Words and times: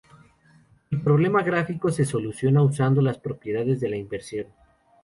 El 0.89 0.99
problema 1.03 1.43
gráfico 1.43 1.91
se 1.91 2.05
soluciona 2.05 2.63
usando 2.63 3.03
las 3.03 3.19
propiedades 3.19 3.79
de 3.79 3.89
la 3.89 3.97
Inversión. 3.97 4.47